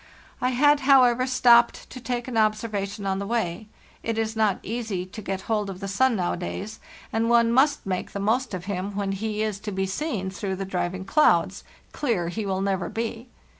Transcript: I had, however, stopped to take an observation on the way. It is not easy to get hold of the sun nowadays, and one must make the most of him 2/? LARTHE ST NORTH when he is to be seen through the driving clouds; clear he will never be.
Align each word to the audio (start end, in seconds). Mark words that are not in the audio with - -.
I 0.41 0.49
had, 0.49 0.79
however, 0.79 1.27
stopped 1.27 1.87
to 1.91 1.99
take 2.01 2.27
an 2.27 2.35
observation 2.35 3.05
on 3.05 3.19
the 3.19 3.27
way. 3.27 3.67
It 4.01 4.17
is 4.17 4.35
not 4.35 4.57
easy 4.63 5.05
to 5.05 5.21
get 5.21 5.41
hold 5.41 5.69
of 5.69 5.79
the 5.79 5.87
sun 5.87 6.15
nowadays, 6.15 6.79
and 7.13 7.29
one 7.29 7.51
must 7.53 7.85
make 7.85 8.11
the 8.11 8.19
most 8.19 8.55
of 8.55 8.65
him 8.65 8.93
2/? 8.93 8.95
LARTHE 8.95 8.95
ST 8.95 8.95
NORTH 8.95 8.97
when 8.97 9.11
he 9.11 9.43
is 9.43 9.59
to 9.59 9.71
be 9.71 9.85
seen 9.85 10.31
through 10.31 10.55
the 10.55 10.65
driving 10.65 11.05
clouds; 11.05 11.63
clear 11.91 12.29
he 12.29 12.47
will 12.47 12.61
never 12.61 12.89
be. 12.89 13.29